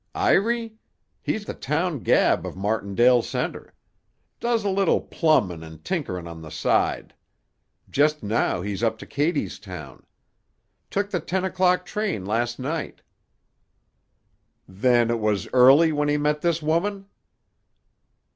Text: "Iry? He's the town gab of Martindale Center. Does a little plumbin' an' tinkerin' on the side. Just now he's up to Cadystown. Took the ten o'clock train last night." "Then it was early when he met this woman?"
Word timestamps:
"Iry? 0.15 0.73
He's 1.21 1.45
the 1.45 1.53
town 1.53 1.99
gab 1.99 2.43
of 2.43 2.55
Martindale 2.55 3.21
Center. 3.21 3.75
Does 4.39 4.63
a 4.63 4.69
little 4.71 4.99
plumbin' 4.99 5.63
an' 5.63 5.77
tinkerin' 5.83 6.27
on 6.27 6.41
the 6.41 6.49
side. 6.49 7.13
Just 7.87 8.23
now 8.23 8.61
he's 8.63 8.81
up 8.81 8.97
to 8.97 9.05
Cadystown. 9.05 10.01
Took 10.89 11.11
the 11.11 11.19
ten 11.19 11.45
o'clock 11.45 11.85
train 11.85 12.25
last 12.25 12.57
night." 12.57 13.03
"Then 14.67 15.11
it 15.11 15.19
was 15.19 15.47
early 15.53 15.91
when 15.91 16.09
he 16.09 16.17
met 16.17 16.41
this 16.41 16.63
woman?" 16.63 17.05